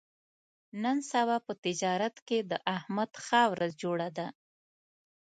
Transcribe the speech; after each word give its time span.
نن 0.83 0.97
سبا 1.11 1.37
په 1.45 1.53
تجارت 1.65 2.15
کې 2.27 2.39
د 2.51 2.53
احمد 2.75 3.11
ښه 3.25 3.41
ورځ 3.53 3.71
جوړه 3.83 4.09
ده. 4.17 4.27